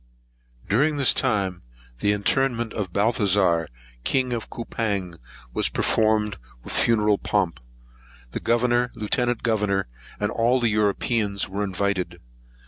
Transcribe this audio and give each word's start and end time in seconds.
During 0.67 0.97
this 0.97 1.13
time, 1.13 1.61
the 1.99 2.11
interment 2.11 2.73
of 2.73 2.91
Balthazar, 2.91 3.67
King 4.03 4.33
of 4.33 4.49
Coupang, 4.49 5.19
was 5.53 5.69
performed 5.69 6.37
with 6.63 6.73
much 6.73 6.81
funeral 6.81 7.19
pomp. 7.19 7.59
The 8.31 8.39
Governor, 8.39 8.91
Lieutenant 8.95 9.43
Governor, 9.43 9.85
and 10.19 10.31
all 10.31 10.59
the 10.59 10.69
Europeans 10.71 11.47
were 11.47 11.63
invited. 11.63 12.19